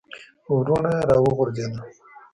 ورونه 0.55 0.91
یې 0.97 1.03
را 1.09 1.17
وغورځېده. 1.23 1.79